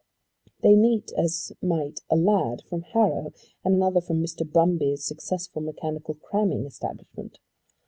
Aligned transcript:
They 0.63 0.75
meet 0.75 1.11
as 1.15 1.51
might 1.61 1.99
a 2.09 2.15
lad 2.15 2.63
from 2.67 2.81
Harrow 2.81 3.33
and 3.63 3.75
another 3.75 4.01
from 4.01 4.19
Mr. 4.19 4.49
Brumby's 4.51 5.05
successful 5.05 5.61
mechanical 5.61 6.15
cramming 6.15 6.65
establishment. 6.65 7.37